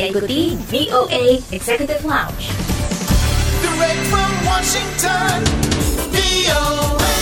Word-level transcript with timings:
Anda 0.00 0.16
ikuti 0.16 0.56
VOA 0.72 1.24
Executive 1.52 2.00
Lounge. 2.08 2.48
Direct 3.60 4.00
from 4.08 4.32
Washington, 4.48 5.36
VOA. 6.08 7.12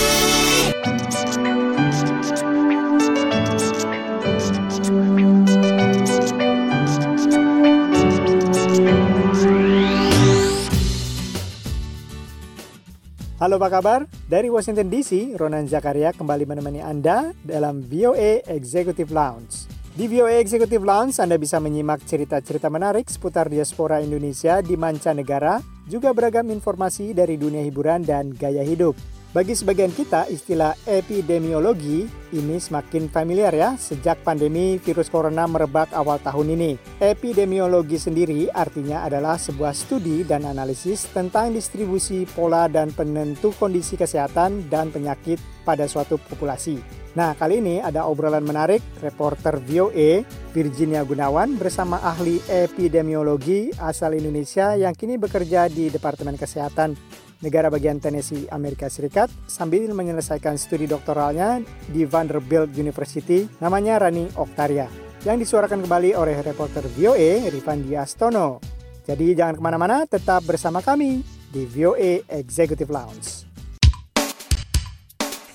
Halo 13.43 13.59
apa 13.59 13.67
kabar? 13.67 14.07
Dari 14.31 14.47
Washington 14.47 14.87
DC, 14.87 15.35
Ronan 15.35 15.67
Zakaria 15.67 16.15
kembali 16.15 16.47
menemani 16.47 16.79
Anda 16.79 17.35
dalam 17.43 17.83
VOA 17.83 18.47
Executive 18.47 19.11
Lounge. 19.11 19.78
Di 19.99 20.07
VOA 20.07 20.39
Executive 20.39 20.79
Lounge, 20.79 21.19
Anda 21.19 21.35
bisa 21.35 21.59
menyimak 21.59 22.07
cerita-cerita 22.07 22.71
menarik 22.71 23.11
seputar 23.11 23.51
diaspora 23.51 23.99
Indonesia 23.99 24.63
di 24.63 24.79
mancanegara, 24.79 25.59
juga 25.91 26.15
beragam 26.15 26.47
informasi 26.55 27.11
dari 27.11 27.35
dunia 27.35 27.59
hiburan 27.67 28.07
dan 28.07 28.31
gaya 28.31 28.63
hidup. 28.63 28.95
Bagi 29.35 29.59
sebagian 29.59 29.91
kita, 29.91 30.31
istilah 30.31 30.71
epidemiologi 30.87 32.07
ini 32.31 32.57
semakin 32.63 33.11
familiar 33.11 33.51
ya 33.51 33.75
sejak 33.75 34.23
pandemi 34.23 34.79
virus 34.79 35.11
corona 35.11 35.43
merebak 35.51 35.91
awal 35.91 36.15
tahun 36.23 36.55
ini. 36.55 36.71
Epidemiologi 37.03 37.99
sendiri 37.99 38.47
artinya 38.55 39.03
adalah 39.03 39.35
sebuah 39.35 39.75
studi 39.75 40.23
dan 40.23 40.47
analisis 40.47 41.11
tentang 41.11 41.51
distribusi 41.51 42.23
pola 42.23 42.71
dan 42.71 42.95
penentu 42.95 43.51
kondisi 43.59 43.99
kesehatan 43.99 44.71
dan 44.71 44.95
penyakit 44.95 45.43
pada 45.67 45.91
suatu 45.91 46.15
populasi. 46.15 46.98
Nah, 47.17 47.33
kali 47.33 47.57
ini 47.57 47.81
ada 47.81 48.05
obrolan 48.05 48.45
menarik 48.45 48.85
reporter 49.01 49.57
VOA 49.57 50.21
Virginia 50.53 51.01
Gunawan 51.01 51.57
bersama 51.57 51.97
ahli 52.05 52.37
epidemiologi 52.45 53.73
asal 53.81 54.13
Indonesia 54.13 54.77
yang 54.77 54.93
kini 54.93 55.17
bekerja 55.17 55.65
di 55.73 55.89
Departemen 55.89 56.37
Kesehatan 56.37 56.93
negara 57.39 57.71
bagian 57.71 57.97
Tennessee, 57.97 58.45
Amerika 58.51 58.91
Serikat, 58.91 59.31
sambil 59.47 59.89
menyelesaikan 59.89 60.59
studi 60.59 60.85
doktoralnya 60.85 61.63
di 61.87 62.03
Vanderbilt 62.03 62.75
University, 62.75 63.47
namanya 63.63 64.05
Rani 64.05 64.27
Oktaria, 64.35 64.91
yang 65.23 65.39
disuarakan 65.39 65.81
kembali 65.87 66.13
oleh 66.13 66.37
reporter 66.43 66.83
VOA 66.93 67.47
Rifandi 67.47 67.95
Astono. 67.95 68.59
Jadi 69.07 69.33
jangan 69.33 69.57
ke 69.57 69.61
mana-mana, 69.63 69.97
tetap 70.05 70.45
bersama 70.45 70.83
kami 70.83 71.23
di 71.49 71.65
VOA 71.65 72.21
Executive 72.29 72.91
Lounge. 72.93 73.48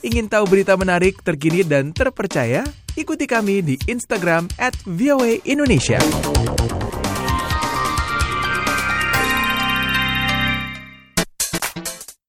Ingin 0.05 0.29
tahu 0.29 0.45
berita 0.45 0.77
menarik, 0.77 1.25
terkini, 1.25 1.65
dan 1.65 1.89
terpercaya? 1.89 2.61
Ikuti 2.93 3.25
kami 3.25 3.65
di 3.65 3.81
Instagram 3.89 4.45
at 4.61 4.77
VOA 4.85 5.41
Indonesia. 5.49 5.97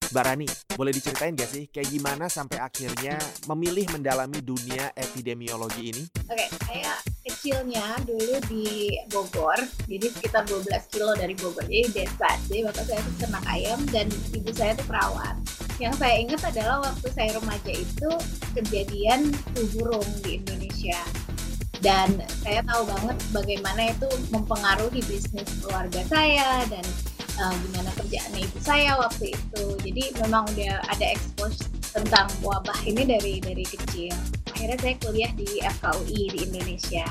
Mbak 0.07 0.23
Rani, 0.23 0.47
boleh 0.79 0.95
diceritain 0.95 1.35
gak 1.35 1.51
sih 1.51 1.67
kayak 1.67 1.91
gimana 1.91 2.31
sampai 2.31 2.63
akhirnya 2.63 3.19
memilih 3.51 3.91
mendalami 3.91 4.39
dunia 4.39 4.95
epidemiologi 4.95 5.91
ini? 5.91 6.03
Oke, 6.31 6.47
saya 6.63 6.95
kecilnya 7.27 7.99
dulu 8.07 8.39
di 8.47 8.95
Bogor, 9.11 9.59
jadi 9.83 10.07
sekitar 10.15 10.47
12 10.47 10.71
kilo 10.95 11.11
dari 11.19 11.35
Bogor, 11.35 11.67
jadi 11.67 11.91
desa. 11.91 12.39
Jadi 12.47 12.71
bapak 12.71 12.87
saya 12.87 13.03
itu 13.03 13.11
ternak 13.19 13.43
ayam 13.51 13.79
dan 13.91 14.07
ibu 14.31 14.51
saya 14.55 14.71
itu 14.71 14.87
perawat. 14.87 15.35
Yang 15.75 15.93
saya 15.99 16.15
ingat 16.23 16.41
adalah 16.47 16.77
waktu 16.87 17.07
saya 17.11 17.29
remaja 17.35 17.73
itu 17.75 18.09
kejadian 18.55 19.35
flu 19.51 19.63
burung 19.75 20.07
di 20.23 20.39
Indonesia. 20.39 20.99
Dan 21.83 22.17
saya 22.41 22.63
tahu 22.63 22.87
banget 22.87 23.17
bagaimana 23.35 23.91
itu 23.91 24.07
mempengaruhi 24.31 25.03
bisnis 25.05 25.45
keluarga 25.59 26.01
saya 26.07 26.63
dan 26.71 26.85
uh, 27.37 27.53
gimana 27.67 27.91
kerjaannya 27.99 28.47
ibu 28.47 28.57
saya 28.63 28.95
waktu 28.95 29.35
itu. 29.35 29.63
Jadi 29.83 30.03
memang 30.23 30.47
udah 30.55 30.79
ada 30.87 31.05
expose 31.11 31.67
tentang 31.91 32.31
wabah 32.39 32.79
ini 32.87 33.03
dari 33.03 33.43
dari 33.43 33.65
kecil. 33.67 34.15
Akhirnya 34.55 34.79
saya 34.79 34.95
kuliah 35.03 35.31
di 35.35 35.59
FKUI 35.59 36.21
di 36.31 36.39
Indonesia. 36.47 37.07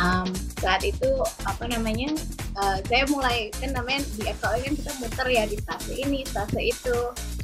Um, 0.00 0.30
saat 0.62 0.80
itu 0.86 1.10
apa 1.44 1.68
namanya 1.68 2.14
uh, 2.56 2.78
saya 2.88 3.04
mulai 3.10 3.52
kan 3.58 3.74
namanya 3.74 4.06
di 4.16 4.22
FKUI 4.32 4.60
kan 4.70 4.74
kita 4.78 4.92
muter 5.02 5.26
ya 5.28 5.44
di 5.44 5.56
stase 5.60 5.92
ini 5.92 6.24
stase 6.24 6.62
itu 6.62 6.96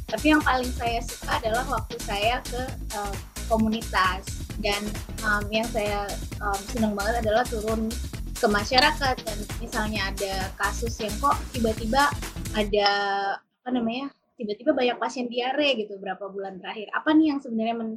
tapi 0.07 0.31
yang 0.31 0.43
paling 0.43 0.71
saya 0.71 1.03
suka 1.03 1.43
adalah 1.43 1.67
waktu 1.67 1.99
saya 1.99 2.39
ke 2.47 2.63
uh, 2.95 3.15
komunitas. 3.51 4.23
Dan 4.63 4.87
um, 5.27 5.45
yang 5.51 5.67
saya 5.67 6.07
um, 6.39 6.61
senang 6.71 6.95
banget 6.95 7.27
adalah 7.27 7.43
turun 7.43 7.91
ke 8.39 8.47
masyarakat. 8.47 9.17
Dan 9.27 9.39
misalnya 9.59 10.15
ada 10.15 10.55
kasus 10.63 10.95
yang 11.03 11.11
kok 11.19 11.35
tiba-tiba 11.51 12.07
ada 12.55 12.91
apa 13.43 13.71
namanya 13.75 14.15
tiba-tiba 14.39 14.71
banyak 14.77 14.97
pasien 15.03 15.27
diare 15.27 15.75
gitu 15.75 15.99
berapa 15.99 16.31
bulan 16.31 16.63
terakhir. 16.63 16.87
Apa 16.95 17.11
nih 17.11 17.35
yang 17.35 17.41
sebenarnya 17.43 17.75
men 17.75 17.91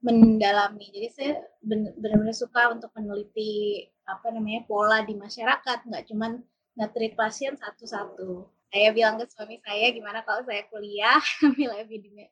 mendalami? 0.00 0.88
Jadi 0.88 1.08
saya 1.12 1.32
benar-benar 1.60 2.32
suka 2.32 2.72
untuk 2.72 2.88
meneliti 2.96 3.84
apa 4.08 4.32
namanya 4.32 4.64
pola 4.64 5.04
di 5.04 5.12
masyarakat. 5.12 5.84
Nggak 5.84 6.08
cuman 6.08 6.40
nge-treat 6.80 7.12
pasien 7.20 7.52
satu-satu 7.52 8.59
saya 8.70 8.94
bilang 8.94 9.18
ke 9.18 9.26
suami 9.26 9.58
saya 9.66 9.90
gimana 9.90 10.22
kalau 10.22 10.46
saya 10.46 10.62
kuliah 10.70 11.18
ambil 11.46 11.74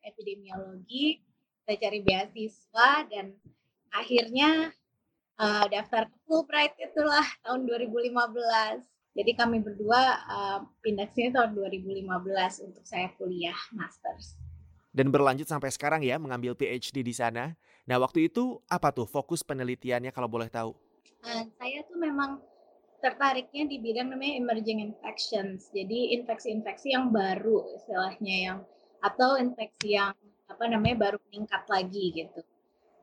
epidemiologi 0.06 1.20
saya 1.66 1.76
cari 1.82 2.00
beasiswa 2.00 2.88
dan 3.10 3.34
akhirnya 3.92 4.70
uh, 5.42 5.66
daftar 5.66 6.06
ke 6.06 6.16
Fulbright 6.24 6.78
itulah 6.78 7.26
tahun 7.42 7.66
2015 7.66 8.14
jadi 9.18 9.32
kami 9.34 9.66
berdua 9.66 10.00
uh, 10.30 10.58
pindah 10.80 11.10
sini 11.10 11.34
tahun 11.34 11.58
2015 11.58 12.06
untuk 12.70 12.84
saya 12.86 13.10
kuliah 13.18 13.58
masters 13.74 14.38
dan 14.94 15.12
berlanjut 15.12 15.46
sampai 15.46 15.70
sekarang 15.70 16.00
ya 16.02 16.16
mengambil 16.18 16.56
PhD 16.58 17.06
di 17.06 17.14
sana. 17.14 17.54
Nah 17.86 17.96
waktu 18.02 18.26
itu 18.26 18.58
apa 18.66 18.90
tuh 18.90 19.06
fokus 19.06 19.46
penelitiannya 19.46 20.10
kalau 20.10 20.26
boleh 20.26 20.50
tahu? 20.50 20.74
Uh, 21.22 21.44
saya 21.54 21.86
tuh 21.86 21.98
memang 22.02 22.42
tertariknya 22.98 23.70
di 23.70 23.76
bidang 23.78 24.10
namanya 24.10 24.34
emerging 24.42 24.82
infections. 24.82 25.70
Jadi 25.70 26.18
infeksi-infeksi 26.18 26.94
yang 26.94 27.14
baru 27.14 27.66
istilahnya 27.78 28.36
yang 28.36 28.58
atau 28.98 29.38
infeksi 29.38 29.94
yang 29.94 30.14
apa 30.48 30.64
namanya 30.66 31.10
baru 31.10 31.18
meningkat 31.30 31.62
lagi 31.70 32.24
gitu. 32.24 32.40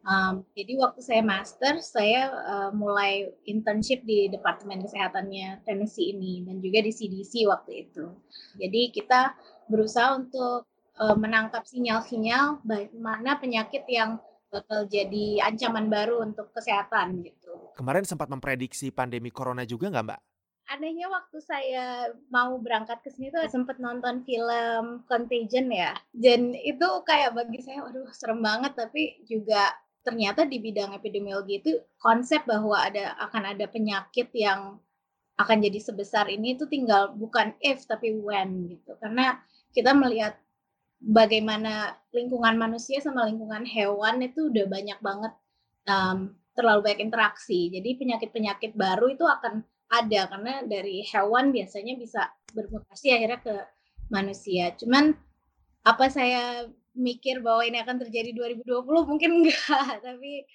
Um, 0.05 0.45
jadi 0.53 0.78
waktu 0.78 1.01
saya 1.01 1.25
master, 1.25 1.81
saya 1.81 2.29
uh, 2.29 2.72
mulai 2.78 3.25
internship 3.50 4.05
di 4.05 4.29
Departemen 4.29 4.85
Kesehatannya 4.85 5.66
Tennessee 5.66 6.13
ini 6.13 6.45
dan 6.45 6.61
juga 6.61 6.85
di 6.85 6.94
CDC 6.94 7.50
waktu 7.50 7.89
itu. 7.89 8.13
Jadi 8.61 8.94
kita 8.94 9.34
berusaha 9.66 10.13
untuk 10.13 10.69
uh, 11.01 11.17
menangkap 11.17 11.66
sinyal-sinyal 11.66 12.61
bagaimana 12.61 13.41
penyakit 13.41 13.81
yang 13.89 14.22
bakal 14.55 14.88
jadi 14.88 15.43
ancaman 15.43 15.91
baru 15.91 16.23
untuk 16.23 16.55
kesehatan 16.55 17.19
gitu. 17.27 17.75
Kemarin 17.75 18.07
sempat 18.07 18.31
memprediksi 18.31 18.88
pandemi 18.95 19.27
corona 19.27 19.67
juga 19.67 19.91
nggak 19.91 20.05
Mbak? 20.07 20.21
Anehnya 20.66 21.05
waktu 21.13 21.38
saya 21.45 22.09
mau 22.33 22.57
berangkat 22.57 23.05
ke 23.05 23.13
sini 23.13 23.29
tuh 23.29 23.45
sempat 23.51 23.77
nonton 23.77 24.25
film 24.25 25.05
Contagion 25.05 25.69
ya. 25.69 25.93
Dan 26.09 26.57
itu 26.57 26.88
kayak 27.05 27.38
bagi 27.38 27.61
saya 27.61 27.85
waduh 27.85 28.09
serem 28.16 28.41
banget 28.41 28.73
tapi 28.73 29.21
juga 29.29 29.75
ternyata 30.01 30.45
di 30.45 30.57
bidang 30.61 30.93
epidemiologi 30.97 31.61
itu 31.61 31.72
konsep 31.97 32.45
bahwa 32.49 32.77
ada 32.81 33.13
akan 33.29 33.57
ada 33.57 33.66
penyakit 33.69 34.29
yang 34.33 34.77
akan 35.35 35.57
jadi 35.59 35.79
sebesar 35.83 36.31
ini 36.31 36.55
itu 36.55 36.66
tinggal 36.66 37.11
bukan 37.11 37.53
if 37.59 37.83
tapi 37.85 38.16
when 38.16 38.72
gitu. 38.72 38.95
Karena 38.97 39.37
kita 39.75 39.91
melihat 39.91 40.39
bagaimana 41.05 41.93
lingkungan 42.09 42.57
manusia 42.57 42.97
sama 42.97 43.29
lingkungan 43.29 43.61
hewan 43.69 44.25
itu 44.25 44.49
udah 44.49 44.66
banyak 44.66 44.99
banget 45.05 45.34
um, 45.85 46.34
terlalu 46.57 46.90
banyak 46.90 47.02
interaksi. 47.05 47.69
Jadi 47.69 47.90
penyakit-penyakit 48.02 48.73
baru 48.73 49.13
itu 49.13 49.22
akan 49.22 49.61
ada 49.85 50.22
karena 50.25 50.53
dari 50.66 51.05
hewan 51.05 51.53
biasanya 51.53 51.93
bisa 51.93 52.25
bermutasi 52.57 53.13
akhirnya 53.13 53.40
ke 53.46 53.55
manusia. 54.09 54.73
Cuman 54.73 55.13
apa 55.85 56.09
saya 56.09 56.66
mikir 56.97 57.46
bahwa 57.46 57.61
ini 57.61 57.78
akan 57.85 58.01
terjadi 58.01 58.34
2020 58.34 58.66
mungkin 59.05 59.29
enggak, 59.43 60.01
tapi 60.01 60.47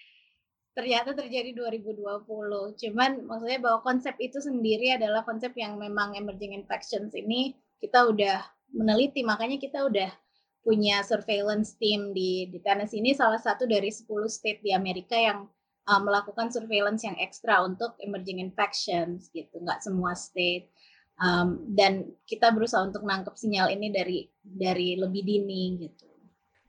ternyata 0.75 1.15
terjadi 1.15 1.55
2020. 1.55 2.75
Cuman 2.75 3.11
maksudnya 3.29 3.61
bahwa 3.63 3.87
konsep 3.87 4.19
itu 4.19 4.43
sendiri 4.43 4.99
adalah 4.99 5.23
konsep 5.23 5.55
yang 5.55 5.79
memang 5.79 6.19
emerging 6.19 6.59
infections 6.59 7.15
ini 7.15 7.55
kita 7.79 8.09
udah 8.09 8.43
meneliti, 8.75 9.23
makanya 9.23 9.57
kita 9.57 9.87
udah 9.87 10.11
punya 10.61 11.01
surveillance 11.01 11.77
team 11.81 12.13
di 12.13 12.49
di 12.53 12.59
Tennessee 12.61 13.01
ini 13.01 13.17
salah 13.17 13.41
satu 13.41 13.65
dari 13.65 13.89
10 13.89 14.05
state 14.29 14.61
di 14.61 14.77
Amerika 14.77 15.17
yang 15.17 15.49
uh, 15.89 16.01
melakukan 16.01 16.53
surveillance 16.53 17.03
yang 17.03 17.17
ekstra 17.17 17.65
untuk 17.65 17.97
emerging 17.99 18.39
infections 18.39 19.33
gitu, 19.33 19.59
nggak 19.61 19.81
semua 19.81 20.13
state. 20.13 20.69
Um, 21.21 21.69
dan 21.77 22.17
kita 22.25 22.49
berusaha 22.49 22.81
untuk 22.81 23.05
nangkep 23.05 23.37
sinyal 23.37 23.69
ini 23.69 23.93
dari 23.93 24.25
dari 24.41 24.97
lebih 24.97 25.21
dini 25.21 25.77
gitu. 25.85 26.09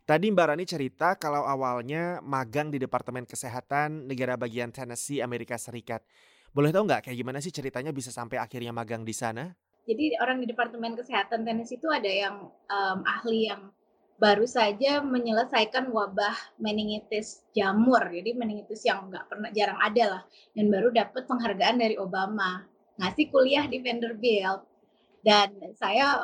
Tadi 0.04 0.28
Mbak 0.28 0.48
Rani 0.52 0.66
cerita 0.68 1.16
kalau 1.16 1.48
awalnya 1.48 2.20
magang 2.20 2.68
di 2.68 2.76
Departemen 2.76 3.24
Kesehatan 3.24 4.12
negara 4.12 4.36
bagian 4.36 4.68
Tennessee, 4.68 5.24
Amerika 5.24 5.56
Serikat. 5.56 6.04
Boleh 6.52 6.76
tahu 6.76 6.84
nggak 6.84 7.08
kayak 7.08 7.16
gimana 7.16 7.40
sih 7.40 7.54
ceritanya 7.54 7.96
bisa 7.96 8.12
sampai 8.12 8.36
akhirnya 8.36 8.76
magang 8.76 9.08
di 9.08 9.16
sana? 9.16 9.56
Jadi 9.88 10.20
orang 10.20 10.44
di 10.44 10.52
Departemen 10.52 11.00
Kesehatan 11.00 11.48
Tennessee 11.48 11.80
itu 11.80 11.88
ada 11.88 12.12
yang 12.12 12.52
um, 12.52 13.00
ahli 13.08 13.48
yang 13.48 13.72
baru 14.22 14.46
saja 14.46 15.02
menyelesaikan 15.02 15.90
wabah 15.90 16.54
meningitis 16.62 17.42
jamur. 17.58 18.06
Jadi 18.06 18.38
meningitis 18.38 18.86
yang 18.86 19.10
nggak 19.10 19.26
pernah 19.26 19.50
jarang 19.50 19.82
ada 19.82 20.04
lah. 20.06 20.24
Dan 20.54 20.70
baru 20.70 20.94
dapat 20.94 21.26
penghargaan 21.26 21.82
dari 21.82 21.98
Obama. 21.98 22.62
Ngasih 23.02 23.34
kuliah 23.34 23.66
di 23.66 23.82
Vanderbilt. 23.82 24.62
Dan 25.26 25.58
saya 25.74 26.22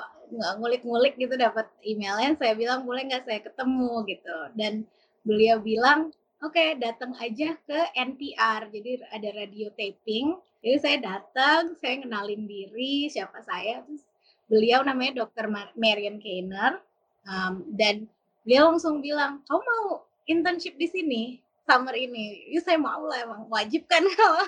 ngulik-ngulik 0.61 1.17
gitu 1.17 1.33
dapat 1.41 1.65
emailnya. 1.81 2.37
Saya 2.37 2.53
bilang 2.53 2.85
boleh 2.85 3.09
nggak 3.09 3.25
saya 3.25 3.41
ketemu 3.41 4.05
gitu. 4.05 4.37
Dan 4.53 4.85
beliau 5.25 5.57
bilang 5.57 6.13
oke 6.45 6.77
datang 6.77 7.17
aja 7.17 7.57
ke 7.65 7.79
NPR. 7.97 8.69
Jadi 8.69 9.01
ada 9.09 9.29
radio 9.33 9.73
taping. 9.73 10.37
Jadi 10.61 10.77
saya 10.77 10.97
datang, 11.01 11.73
saya 11.81 11.97
kenalin 12.05 12.45
diri 12.45 13.09
siapa 13.09 13.41
saya. 13.41 13.81
Terus 13.89 14.05
beliau 14.45 14.85
namanya 14.85 15.25
Dr. 15.25 15.49
Marion 15.73 16.21
Kainer 16.21 16.77
Um, 17.27 17.67
dan 17.75 18.07
dia 18.47 18.63
langsung 18.63 19.03
bilang, 19.03 19.43
kamu 19.43 19.59
mau 19.59 20.07
internship 20.25 20.79
di 20.79 20.87
sini 20.87 21.23
summer 21.67 21.93
ini? 21.93 22.47
Ya 22.47 22.63
saya 22.63 22.79
mau 22.79 23.03
lah, 23.03 23.27
emang 23.27 23.51
wajib 23.51 23.83
kan 23.91 24.01
kalau 24.17 24.47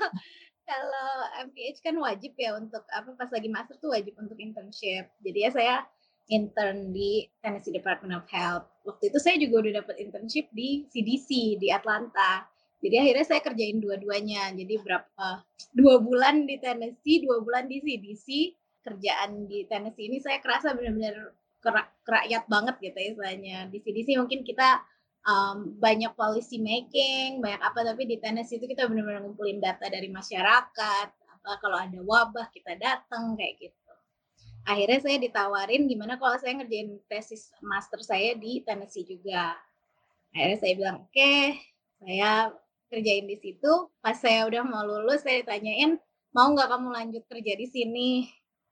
kalau 0.69 1.09
MPH 1.49 1.81
kan 1.81 1.97
wajib 1.97 2.37
ya 2.37 2.53
untuk 2.55 2.85
apa 2.93 3.09
pas 3.17 3.27
lagi 3.33 3.49
master 3.49 3.75
tuh 3.81 3.91
wajib 3.91 4.15
untuk 4.21 4.37
internship. 4.37 5.09
Jadi 5.19 5.39
ya 5.43 5.51
saya 5.51 5.75
intern 6.29 6.93
di 6.93 7.25
Tennessee 7.41 7.73
Department 7.73 8.13
of 8.13 8.29
Health. 8.29 8.69
Waktu 8.85 9.09
itu 9.09 9.17
saya 9.17 9.35
juga 9.41 9.65
udah 9.65 9.73
dapat 9.83 9.97
internship 9.97 10.47
di 10.53 10.85
CDC 10.87 11.57
di 11.57 11.73
Atlanta. 11.73 12.45
Jadi 12.79 12.95
akhirnya 12.95 13.25
saya 13.25 13.41
kerjain 13.43 13.81
dua-duanya. 13.81 14.53
Jadi 14.55 14.77
berapa 14.79 15.43
dua 15.73 15.99
bulan 15.99 16.45
di 16.45 16.55
Tennessee, 16.61 17.25
dua 17.25 17.41
bulan 17.43 17.65
di 17.67 17.81
CDC. 17.81 18.55
Kerjaan 18.79 19.49
di 19.49 19.67
Tennessee 19.67 20.07
ini 20.07 20.23
saya 20.23 20.39
kerasa 20.39 20.71
benar-benar 20.71 21.35
kerakyat 21.61 22.44
banget 22.47 22.75
gitu 22.79 22.97
ya 22.97 23.07
istilahnya. 23.13 23.57
Di 23.71 23.79
sini 23.83 24.17
mungkin 24.19 24.41
kita 24.47 24.79
um, 25.27 25.75
banyak 25.77 26.13
policy 26.15 26.57
making, 26.61 27.44
banyak 27.44 27.59
apa 27.59 27.79
tapi 27.83 28.07
di 28.07 28.17
Tennessee 28.17 28.57
itu 28.57 28.67
kita 28.69 28.88
benar-benar 28.88 29.23
ngumpulin 29.25 29.59
data 29.59 29.85
dari 29.91 30.07
masyarakat. 30.07 31.07
Apa 31.39 31.51
kalau 31.59 31.77
ada 31.79 32.00
wabah 32.03 32.47
kita 32.51 32.75
datang 32.79 33.35
kayak 33.35 33.59
gitu. 33.59 33.94
Akhirnya 34.67 35.00
saya 35.01 35.17
ditawarin 35.17 35.88
gimana 35.88 36.19
kalau 36.19 36.35
saya 36.38 36.59
ngerjain 36.59 37.00
tesis 37.07 37.50
master 37.63 38.03
saya 38.03 38.35
di 38.35 38.62
Tennessee 38.62 39.07
juga. 39.07 39.55
Akhirnya 40.35 40.57
saya 40.62 40.73
bilang, 40.77 40.97
"Oke, 41.09 41.15
okay, 41.15 41.41
saya 41.97 42.53
kerjain 42.91 43.25
di 43.25 43.38
situ." 43.39 43.71
Pas 44.03 44.13
saya 44.19 44.45
udah 44.45 44.62
mau 44.67 44.85
lulus, 44.85 45.25
saya 45.25 45.41
ditanyain, 45.41 45.97
"Mau 46.35 46.53
nggak 46.53 46.69
kamu 46.69 46.88
lanjut 46.91 47.23
kerja 47.25 47.53
di 47.57 47.65
sini?" 47.65 48.09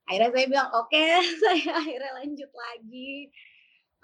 Akhirnya 0.07 0.31
saya 0.33 0.45
bilang 0.47 0.69
oke 0.73 0.89
okay. 0.89 1.19
saya 1.43 1.71
akhirnya 1.77 2.11
lanjut 2.23 2.51
lagi 2.51 3.11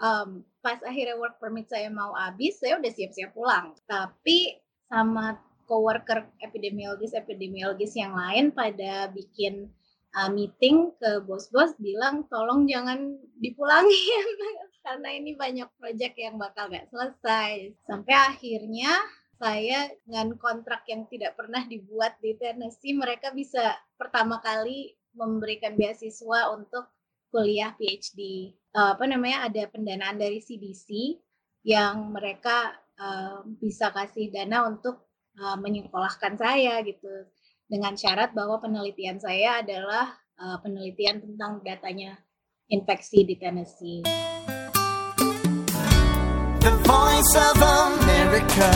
um, 0.04 0.30
pas 0.60 0.80
akhirnya 0.84 1.16
work 1.16 1.40
permit 1.40 1.68
saya 1.72 1.88
mau 1.88 2.12
habis 2.16 2.60
saya 2.60 2.78
udah 2.78 2.92
siap-siap 2.92 3.32
pulang 3.32 3.76
tapi 3.88 4.60
sama 4.92 5.40
coworker 5.66 6.28
epidemiologis 6.44 7.16
epidemiologis 7.16 7.96
yang 7.96 8.14
lain 8.14 8.52
pada 8.52 9.10
bikin 9.16 9.72
uh, 10.20 10.30
meeting 10.30 10.92
ke 11.00 11.24
bos-bos 11.24 11.74
bilang 11.80 12.28
tolong 12.28 12.68
jangan 12.68 13.18
dipulangin 13.40 14.28
karena 14.86 15.10
ini 15.16 15.32
banyak 15.40 15.68
proyek 15.80 16.20
yang 16.20 16.36
bakal 16.36 16.68
gak 16.68 16.92
selesai 16.92 17.72
sampai 17.88 18.14
akhirnya 18.14 18.92
saya 19.40 19.92
dengan 20.06 20.40
kontrak 20.40 20.88
yang 20.88 21.04
tidak 21.10 21.36
pernah 21.36 21.64
dibuat 21.68 22.16
di 22.24 22.36
Tennessee 22.38 22.96
mereka 22.96 23.32
bisa 23.36 23.76
pertama 23.98 24.40
kali 24.40 24.94
memberikan 25.14 25.78
beasiswa 25.78 26.54
untuk 26.54 26.90
kuliah 27.34 27.74
PhD. 27.78 28.54
Uh, 28.74 28.94
apa 28.94 29.06
namanya 29.10 29.50
ada 29.50 29.66
pendanaan 29.70 30.22
dari 30.22 30.38
CDC 30.42 31.18
yang 31.66 32.14
mereka 32.14 32.74
uh, 33.02 33.42
bisa 33.58 33.90
kasih 33.90 34.30
dana 34.30 34.70
untuk 34.70 35.10
uh, 35.42 35.58
menyekolahkan 35.58 36.38
saya 36.38 36.82
gitu 36.86 37.10
dengan 37.66 37.98
syarat 37.98 38.38
bahwa 38.38 38.62
penelitian 38.62 39.18
saya 39.18 39.66
adalah 39.66 40.14
uh, 40.38 40.58
penelitian 40.62 41.26
tentang 41.26 41.66
datanya 41.66 42.22
infeksi 42.70 43.26
di 43.26 43.36
Tennessee. 43.38 44.06
The 46.64 46.74
Voice 46.86 47.34
of 47.36 47.58
America. 47.60 48.72